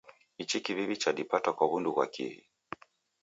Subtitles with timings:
[0.43, 2.41] Ichi kiw'iw'i chadipata kwa wundu ghwa kihi?